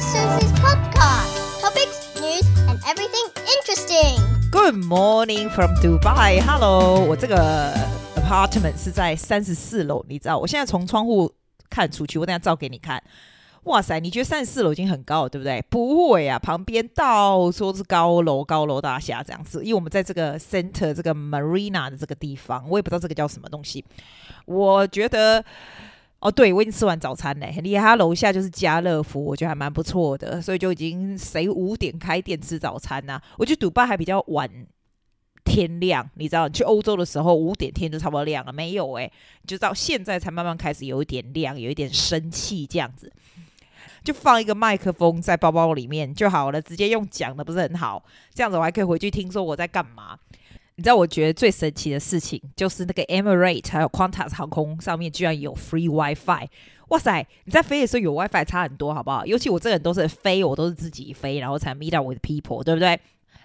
[0.00, 1.60] is Susie's podcast.
[1.60, 3.26] Topics, news, and everything
[3.58, 4.16] interesting.
[4.50, 6.40] Good morning from Dubai.
[6.40, 7.74] Hello，我这个
[8.16, 10.38] apartment 是在三十四楼，你知道？
[10.38, 11.30] 我现在从窗户
[11.68, 13.02] 看出去，我等下照给你看。
[13.64, 15.62] 哇塞，你觉得三十四楼已经很高了，对不对？
[15.68, 19.62] 不会啊，旁边到处是高楼、高楼大厦这样子。
[19.62, 23.84] 因为我们在这个 center 这个 marina 的这个地方，我也不知道这个叫什么东西。
[24.46, 25.44] 我觉得。
[26.20, 27.82] 哦，对，我已经吃完早餐嘞，很厉害。
[27.82, 34.46] 他楼下就是家乐福，我觉得还蛮不错的，所以就已经谁五点开店吃早餐呐、我觉得迪拜还比较晚
[35.44, 39.10] 天亮，你知道，去欧洲的时候五点天就差不多亮了，没有诶，
[39.46, 43.10] 就到现在才慢慢开始有一点亮，有一点生气这样子，
[44.04, 50.18] 就放一个麦克风在包包里面就好了，直接用讲的不是很好，这样子我还可以回去听说我在干嘛。
[50.80, 56.46] 你知道我觉得最神奇的事情，就是那个 Emirates 还有 Qantas 航空上面居然有 free WiFi，
[56.88, 57.26] 哇塞！
[57.44, 59.26] 你在飞的时候有 WiFi 差很多，好不好？
[59.26, 62.98] 尤其我这个人都是飞，我都是自己飞，然后才 meet up with people，对不对？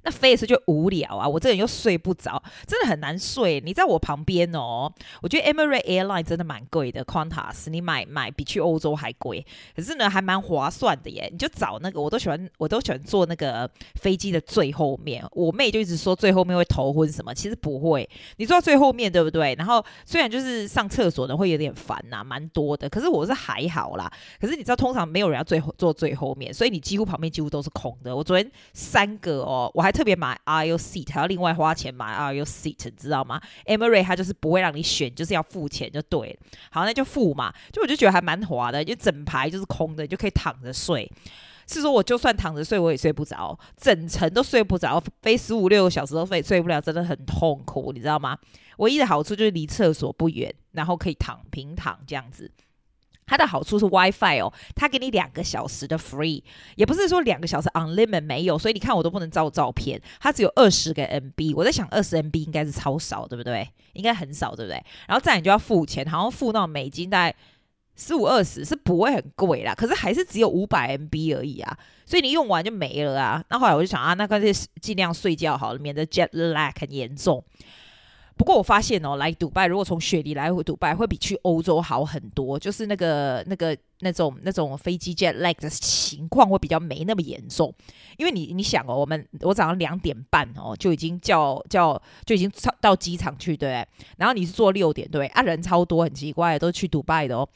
[0.06, 3.60] 那飞的时候就无聊啊，我这人又睡不着，真的很难睡。
[3.62, 9.44] 你在我旁边哦，我觉得 Emirates Airline 真的蛮贵的，Qantas 你买买比去欧洲还贵，
[9.76, 11.28] 可是呢还蛮划算的耶。
[11.32, 15.26] 你就找那个，我都喜欢，我都喜欢坐那个飞机的最后面。
[15.32, 18.08] 我妹就一直说最后面会头昏什么，其实不会。
[18.38, 19.56] 你坐到最后面对不对？
[19.58, 24.08] 然后虽然就是上厕所呢会有点烦呐、蛮多的，可是我是还好啦。
[24.40, 28.16] 可是你知道通常没有人要最后坐最后面，所以你几乎旁边几乎都是空的。
[28.16, 29.95] 我昨天三个哦，我还。
[29.96, 36.40] 特别买 aisle seat 还要另外花钱买 aisle seat，你知道吗？Emery 它就是不会让你选，就是要付钱就对了。
[36.70, 37.54] 好，那就付嘛。
[37.72, 41.10] 就我就觉得还蛮滑的，就整排就是空的，你就可以躺着睡。
[41.68, 48.38] 是说我就算躺着睡，我也睡不着，整层都睡不着，飞十五六个小时都睡睡不了，真的很痛苦，你知道吗？
[48.78, 52.52] 唯一的好处就是离厕所不远，然后可以躺平躺这样子。
[53.26, 56.44] 它的好处是 WiFi 哦，它给你两个小时的 free，
[56.76, 63.68] 也不是说两个小时 unlimited 没有，所以你看我都不能照照片，它只有二十个 MB，我在想二十 MB 应该是超少，对不对？
[63.94, 64.84] 应该很少，对不对？
[65.08, 67.36] 然后再你就要付钱，好像付那种美金大概
[67.96, 73.44] 十五二十，是不会很贵啦，可是还是只有五百 MB 而已啊，所以你用完就没了啊。
[73.50, 77.44] 那后来我就想啊，那干脆尽量睡觉好了，免得 jet lag 很严重。
[78.38, 87.74] 不过我发现哦，来迪拜如果从雪梨来回迪拜会比去欧洲好很多，就是那个那个那种那种飞机 jet lag 的情况会比较没那么严重，
[88.18, 92.52] 因为你你想哦，我们我早上两点半哦就已经叫叫就已经
[92.82, 93.88] 到机场去，对不对？
[94.18, 97.48] 然后你是坐六点，对啊，人超多，很奇怪，都去迪拜的哦，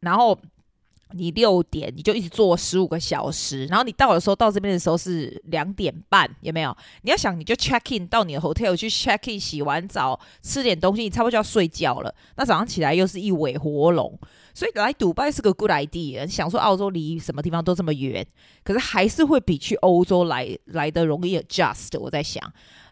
[0.00, 0.38] 然后。
[1.12, 6.76] 你六点你就一直坐十五个小时，然后你到的时候到这边的时候是两点半，有没有？
[7.02, 12.14] 你要想你就 check in 到你的 hotel 去 check in，洗完澡吃点东西，你差不多就要睡觉了。
[12.36, 14.18] 那早上起来又是一尾活龙，
[14.54, 16.26] 所以来迪拜是个 good idea。
[16.26, 18.26] 想说澳洲离什么地方都这么远，
[18.62, 21.98] 可是还是会比去欧洲来来的容易 adjust。
[21.98, 22.40] 我在想。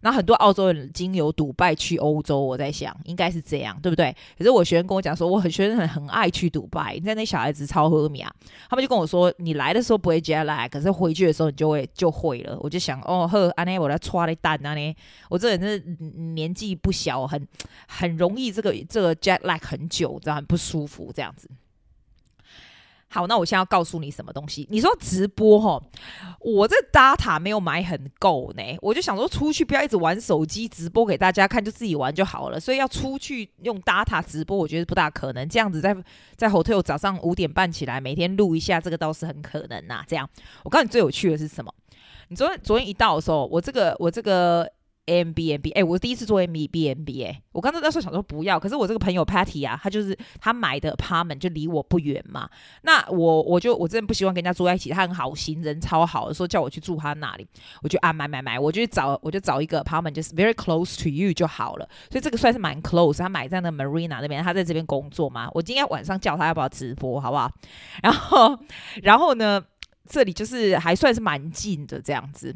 [0.00, 4.14] 那很多澳洲人经由迪拜去欧洲，我在想应该是这样，对不对？
[4.36, 8.32] 可是我学生跟我讲说，我很学生很很爱去迪拜，你在那小孩子超喝米啊，
[8.68, 12.58] 他们就跟我说，你来的时候不会 jet lag，可是回去的时候你就会就会了。
[12.60, 14.96] 我就想，哦呵，安内我来抓的蛋啊呢，
[15.28, 15.78] 我这人是
[16.34, 17.46] 年纪不小，很
[17.86, 21.48] 很容易这个这个 jet lag 很久，这样很不舒服这样子。
[23.10, 24.66] 好，那我现在要告诉你什么东西？
[24.70, 25.82] 你说直播齁，
[26.40, 32.60] 我这 data 没有买很够呢，我就想说出去不要一直玩手机直播给大家看，就自己玩就好了。
[32.60, 35.48] 所以要出去用 data 直播，我觉得不大可能。
[35.48, 35.96] 这样子在
[36.36, 40.04] 在 hotel 早上五点半起来，每天录一下，这个倒是很可能呐。
[40.06, 40.28] 这样，
[40.64, 41.74] 我告诉你最有趣的是什么？
[42.28, 44.70] 你昨天昨天一到的时候，我这个我这个。
[45.08, 52.48] M B N B，哎，我第一次做 M B N B，哎，我刚才那时候想说不要，可是我这个朋友 Patty 啊，他就是他买的 apartment 就离我不远嘛，
[52.82, 57.46] 那我我就我真的不希望跟人家住在一起，他很好心，人超好，说叫我去住他那里，
[57.82, 67.50] 我就啊买买买，我就找我就找一个 apartment 就是 very close to you 就好了，所以这个算是蛮 close，他买在那 Marina 那边，他在这边工作嘛，我今天晚上叫他要不要直播，好不好？
[68.02, 68.58] 然后
[69.02, 69.62] 然后呢，
[70.06, 72.54] 这里就是还算是蛮近的这样子。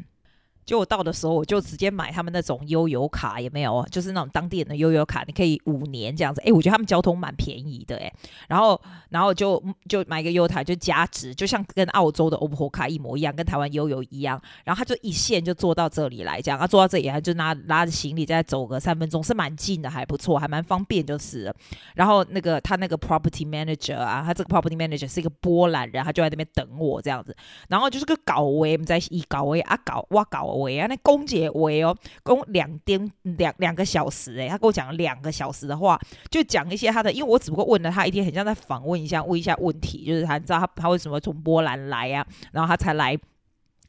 [0.65, 3.85] 就我到的时候，我就直接买他们那种悠游卡，有没有？
[3.91, 6.41] 就是那种当地人的悠游卡，你可以五年这样子。
[6.41, 8.11] 诶，我觉得他们交通蛮便宜的，诶。
[8.47, 8.79] 然后，
[9.09, 14.41] 然后就就买个悠游卡就加值，就像跟澳洲的欧泊卡一模一样，跟台湾悠游一样。
[14.63, 21.53] 然后他就一线就坐到这里来，这样他，坐到这里，他就拿拉着行李再走个三分钟，是蛮近的，还不错，还蛮方便就是。
[21.95, 27.35] 然后那个他那个 property manager 啊，他这个 property manager 是一个波兰人，他就在那边等我这样子。
[27.67, 30.52] 然后就是个搞威，我们在一搞威啊搞哇搞。
[30.53, 43.17] 喂啊，那公姐喂哦，公两点两两个小时诶，他跟我讲了两个小时的话，就讲一些他的，因为我只不过问了他一天，很像在访问一下，问一下问题，就是他知道他他为什么从波兰来呀、啊，然后他才来，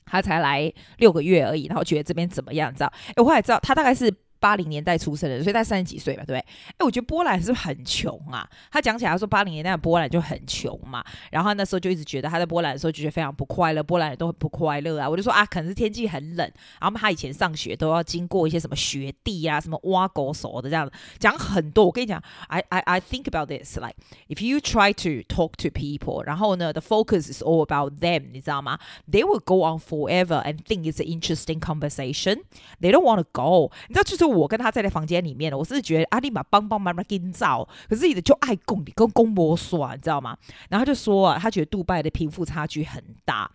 [0.05, 2.93] 他才来六个月而已，然后觉得这边怎么样，知道？
[3.09, 4.13] 哎，我后来知道他大概是。
[4.45, 6.39] 八零年代出生的，所以他三十几岁吧，对不对？
[6.73, 8.47] 哎，我觉得波兰是不是很穷啊？
[8.71, 11.03] 他讲起来说，八零年代的波兰就很穷嘛。
[11.31, 15.09] 然后那时候就一直觉得他在波兰的时候就觉得非常不快乐，波兰人都很不快乐啊。
[15.09, 16.47] 我就说啊，可能是天气很冷。
[16.79, 21.87] 然后他以前上学都要经过一些什么雪地啊，什么挖狗手的这样子，讲很多。
[21.87, 23.95] 我跟你讲，I I I think about this like
[24.29, 28.79] if you try to talk to people，然后呢，the focus is all about them，你知道吗
[29.11, 32.43] ？They will go on forever and think it's an interesting conversation.
[32.83, 33.73] They don't want to go。
[33.89, 34.34] 你知道就是。
[34.35, 40.37] 我跟他在那房间里面，我是觉得阿里玛帮帮忙忙给你找，可是你的就爱供你跟公婆说，你知道吗？
[40.69, 43.51] 然后他就说啊，他觉得杜拜的贫富差距很大。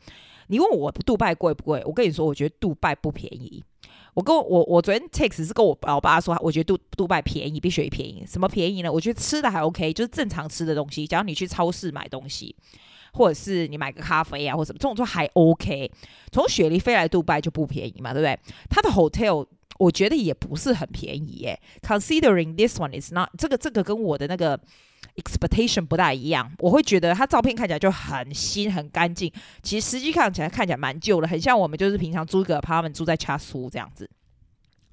[0.47, 1.83] 你问我杜拜贵不贵？
[1.85, 3.63] 我跟你说，我觉得杜拜不便宜。
[4.15, 8.25] 我跟我我昨天 text 是跟我老爸说，我觉得杜杜拜便宜，比雪梨便宜。
[8.27, 8.91] 什么便宜呢？
[8.91, 11.05] 我觉得吃的还 OK，就是正常吃的东西。
[11.05, 12.55] 假如你去超市买东西，
[13.13, 15.91] 或者是你买个咖啡啊，或什么这种就还 OK。
[16.31, 18.39] 从雪梨飞来杜拜就不便宜嘛，对不对？
[18.69, 19.45] 他的 hotel。
[19.79, 24.59] 我觉得也不是很便宜耶，considering this one is not 这个这个跟我的那个
[25.15, 29.31] expectation 不大一样，我会觉得它照片看起来就很新很干净，
[29.63, 34.09] 其实实际看起来看起来蛮旧的，很像我们就是平常租个他们住在 c h a s u 这样子。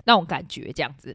[0.07, 1.15] 那种感觉这样子，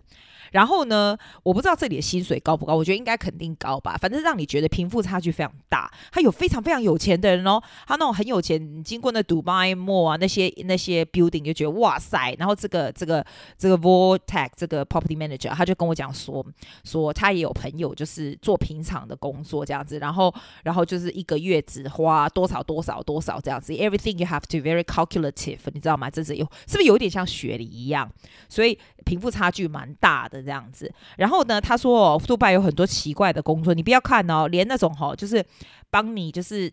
[0.51, 3.97] 然后呢，我不知道这里的薪水高不高，我觉得应该肯定高吧。
[3.97, 5.89] 反正让你觉得贫富差距非常大。
[6.11, 12.35] 他有非常非常有钱的人哦，他那种很有钱，经过那 Dubai Mall 啊那些那些 building 就觉得哇塞。
[12.38, 13.25] 然后这个这个
[13.57, 16.45] 这个 Vortex 这个 property manager 他就跟我讲说
[16.83, 20.33] 说他也有朋友就是做平常的工作这样子，然后
[20.63, 26.09] 然后就是一个月只花多少多少多少这样子，everything you have to very calculative，你知道吗？
[26.09, 28.11] 这是有是不是有点像雪梨一样？
[28.49, 28.77] 所以。
[29.06, 35.44] 贫富差距蛮大的这样子，然后呢，他说哦，杜拜有很多奇怪的工作，你不要看哦，连那种哈、哦，就是
[35.89, 36.72] 帮你就是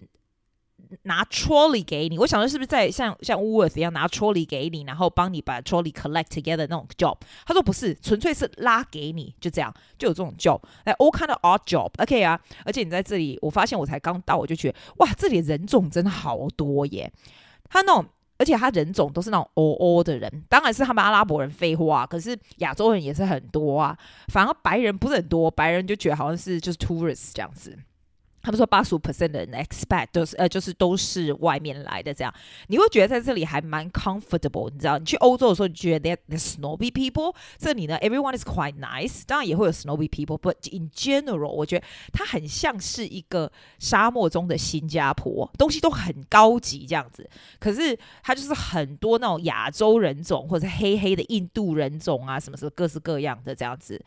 [1.02, 7.16] 拿 trolley 给你，我想说是不是在像像 Worth 一样拿 trolley 给你，然后帮你把 trolley collect together 那种 job？
[7.44, 17.12] 他说不是，纯粹是拉给你，就这样，就有这种 job，来 all kind of odd job，OK、啊，而且你在这里，我发现我才刚到，我就觉得哇，这里人种真的好多耶，
[17.69, 18.06] 他那种。
[18.38, 23.99] 而且他人种都是那种欧欧的人，当然是他们阿拉伯人废话，可是亚洲人也是很多啊，
[24.29, 27.76] 反而白人不是很多，白人就觉得好像是就是 tourists 这样子。
[28.40, 32.32] 他们说八十五 percent 的人 expect 都是呃，就是都是外面来的这样，
[32.69, 34.96] 你会觉得在这里还蛮 comfortable，你知道？
[34.99, 47.29] 你去欧洲的时候，你觉得 the snobby people，这里呢，everyone is quite nice，当然也会有 snobby people，but in general，我觉得它很像是一个沙漠中的新加坡，东西都很高级这样子。
[47.58, 54.00] 可是它就是很多那种亚洲人种或者黑黑的印度人种啊，什么什么各式各样的这样子。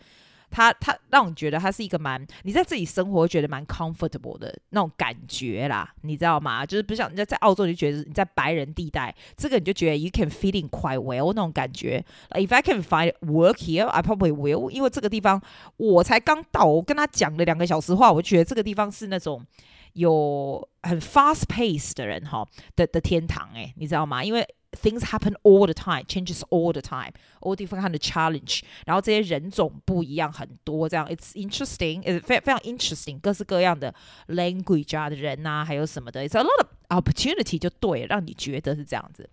[0.52, 6.66] 他他让你觉得他是一个蛮，你在自己生活觉得蛮 comfortable 的那种感觉啦，你知道吗？
[6.66, 12.04] 就是不像人家在澳洲你就觉得你在白人地带，这个你就觉得 you can fit in quite well 那种感觉。
[12.32, 14.70] If I can find work here, I probably will。
[14.70, 15.42] 因为这个地方
[15.78, 19.46] 我才刚到，我跟他讲了两个小时话，我觉得这个地方是那种
[19.94, 22.46] 有很 fast pace 的人哈
[22.76, 24.24] 的的天堂诶，你知道吗？
[24.24, 28.62] 因为 Things happen all the time, changes all the time, all different kind of challenge。
[28.86, 33.94] 然后这些人种不一样很多，这样 it's interesting, it's 非非常 interesting，各式各样的
[34.30, 39.30] language 啊的人啊，还有什么的，it's a lot of opportunity 就对了，让你觉得是这样子。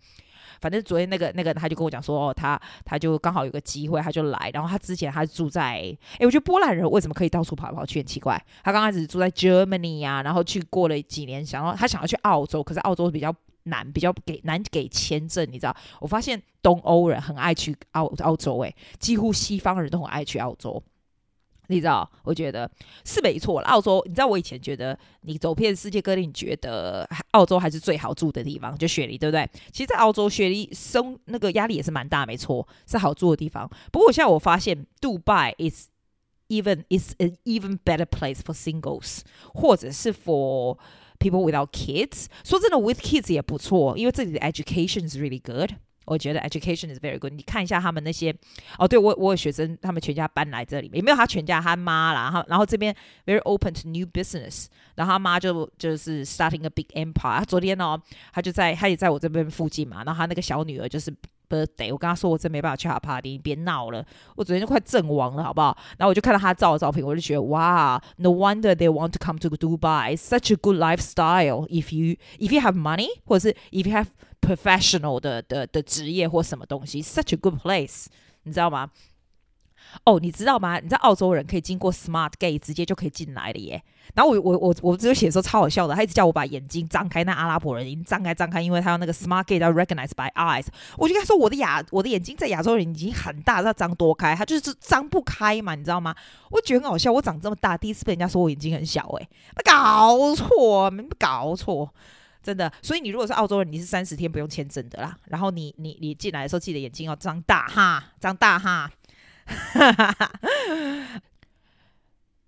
[0.60, 4.50] 反正昨天那个那个他就跟我讲说，哦，他他就刚好有个机会，他就来。
[4.52, 8.44] 然后他之前他住在，哎，我觉得波兰人为什么可以到处跑跑去很奇怪。
[8.64, 13.32] 他刚开始住在 Germany 啊，然后去过了几年，想要他想要去澳洲，可是澳洲比较。
[13.68, 15.76] 难比较给难给签证，你知道？
[16.00, 20.82] 我发现东欧人很爱去澳澳洲，诶，几乎西方人都很爱去澳洲，
[21.68, 22.10] 你知道？
[22.24, 22.70] 我觉得
[23.04, 23.60] 是没错。
[23.60, 29.48] 澳洲，你知道我以前觉得你走遍世界各地，你觉得澳洲还是最好住的地方，就雪梨，对不对？
[29.72, 33.68] 其实，在澳洲雪梨生那个压力也是蛮大，没错，是好住的地方。
[33.92, 35.88] 不过，我现在我发现，，Dubai is
[36.48, 39.20] even is an even better place for singles，
[39.52, 40.78] 或者是 for
[41.18, 45.72] People without kids，说真的，with kids 也不错，因为这里的 education is really good。
[46.04, 47.32] 我觉得 education is very good。
[47.32, 48.34] 你看一下他们那些，
[48.78, 52.94] 哦，对我我有学生，他们全家搬来这里，也没有他全家，他妈啦，然后然后这边
[53.26, 57.44] very open to new business，然后他妈就就是 starting a big empire。
[57.44, 58.00] 昨天哦，
[58.32, 61.12] 他就在他也在我这边附近嘛，然后他那个小女儿就是。
[61.48, 64.04] birthday，我跟他说我真没办法去他 party，你别闹了，
[64.36, 65.76] 我昨天就快阵亡了，好不好？
[65.96, 71.66] 然后我就看到他照的照片，我就觉得哇，no wonder they want to come to Dubai，such a good lifestyle。
[71.68, 74.06] If you if you have money，或者是 if you have
[74.40, 78.06] professional 的的的职业或什么东西，such a good place，
[78.44, 78.90] 你知道吗？
[80.04, 80.78] 哦，你知道吗？
[80.78, 83.82] 你知道澳洲人可以经过 Smart Gate 直接就可以进来了耶。
[84.14, 90.66] 然后我我我我只有写说超好笑的，他一直叫我把眼睛张开，那阿拉伯人已经张开张开，因为他要那个 Smart Gate 要 recognize by eyes。
[90.96, 96.14] 我就跟他说我的亚我的眼睛在亚洲人已经很大，要张多开，他就是张不开嘛，你知道吗？
[96.50, 101.92] 我觉得很好笑，我长这么大第一次被人家说我眼睛很小，诶，没搞错，没搞错。
[102.40, 105.14] 真的，所以你如果是澳洲人，你是三十天不用签证的啦。
[105.26, 108.90] 然后你你你进来的时候，记得眼睛要张大哈，张大哈。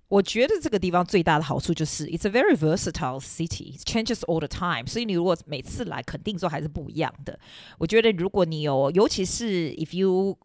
[0.08, 4.84] 我觉得这个地方最大的好处就是，it's a very versatile city, it changes all the time。
[4.86, 7.38] 所以你如果每次来，肯定说还是不一样的。
[7.78, 10.36] 我觉得如果你有，尤其是 if you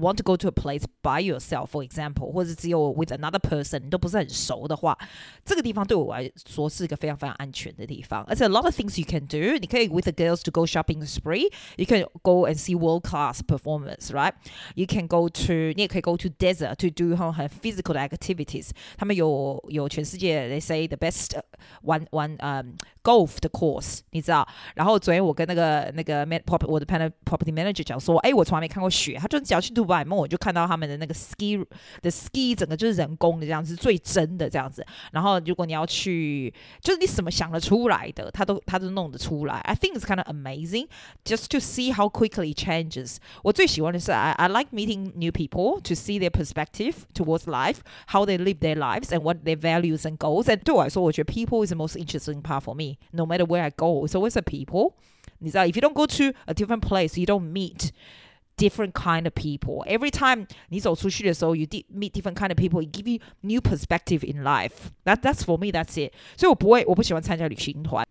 [0.00, 4.96] Want to go to a place by yourself, for example，或者只有 with another person，你都不是很熟的话，
[5.44, 8.24] 这个地方对我来说是一个非常非常安全的地方。
[8.26, 12.06] 而且 a lot of things you can do，你可以 with the girls to go shopping spree，you can
[12.22, 17.46] go and see world class performance，right？You can go to，你也可以 go to desert to do 很
[17.46, 18.70] physical 的 activities。
[18.96, 21.38] 他们有有全世界，they say the best
[21.82, 24.48] one one um golf 的 course，你知道？
[24.74, 29.90] 然后昨天我跟那个那个 man prop 我的 property manager 讲说，哎，我从来没看过雪，他就只要去度。
[29.90, 31.66] 外梦，我就看到他们的那个 ski
[32.00, 34.86] 的 ski 整个就是人工的这样子，最真的这样子。
[35.10, 39.56] 然后如果你要去，就是你什么想得出来的，他都他都弄得出来。
[39.64, 40.86] I think it's kind of amazing
[41.24, 43.16] just to see how quickly it changes。
[43.42, 48.76] 我最喜欢的是，I I like meeting new people to see their perspective towards life, how they live their
[48.76, 52.74] lives and what their values and goals。And 对我来说，我觉得 people is the most interesting part for
[52.74, 52.98] me.
[53.12, 54.94] No matter where I go, it's always a people。
[55.38, 59.82] 你知道，if you don't go to a different place, you don't meet。different kind of people.
[59.86, 62.82] Every time 你走出去的时候，you meet different kind of people.
[62.82, 64.90] It give you new perspective in life.
[65.06, 65.72] That that's for me.
[65.72, 66.12] That's it.
[66.36, 68.06] 所以我不会，我不喜欢参加旅行团，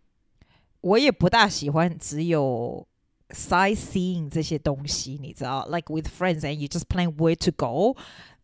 [0.82, 2.88] 我也不大喜欢只有
[3.32, 7.96] sightseeing 这些东西，你知道，like with friends and you just plan where to go.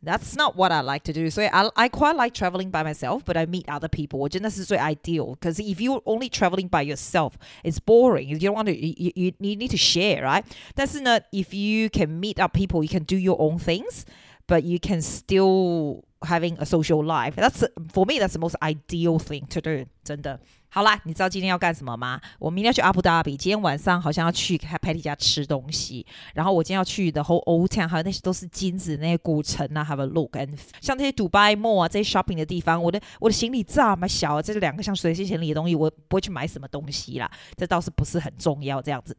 [0.03, 1.31] That's not what I like to do.
[1.31, 4.19] So I I quite like traveling by myself, but I meet other people.
[4.19, 5.35] 我觉得那是最 ideal.
[5.35, 7.31] Because if you only traveling by yourself,
[7.63, 8.27] it's boring.
[8.27, 8.73] You don't want to.
[8.73, 10.43] You you you need to share, right?
[10.75, 14.03] 但是呢，if you can meet up people, you can do your own things,
[14.50, 17.36] But you can still having a social life.
[17.36, 18.18] That's for me.
[18.18, 19.86] That's the most ideal thing to do.
[20.02, 20.40] 真的。
[20.72, 22.20] 好啦，你知道今天要干什么吗？
[22.38, 26.06] 我明天要去阿布达比，今天晚上好像要去 Paty 家吃东西。
[26.32, 30.36] 然后我今天要去的 whole Old Town，还有那些都是金子那些古城啊，have a look。
[30.36, 37.28] and 像这些 Dubai Mall 啊，这些 shopping 的地方，我的我的行李这么小啊，这两个像随身行李的东西，我不会去买什么东西啦。
[37.56, 39.16] 这倒是不是很重要，这样子。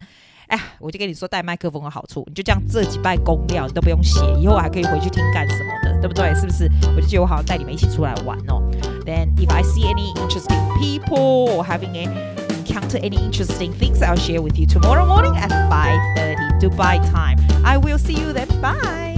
[0.52, 6.36] 哎，我就跟你说带麦克风的好处，你就这样这几拜公料，你都不用写，以后我还可以回去听干什么的，对不对？
[6.36, 6.70] 是不是？
[6.94, 8.62] 我就觉得我好像带你们一起出来玩哦。
[9.06, 12.06] Then if I see any interesting people or having a
[12.50, 17.38] encounter any interesting things, I'll share with you tomorrow morning at 5:30 Dubai time.
[17.64, 18.48] I will see you then.
[18.62, 19.11] Bye.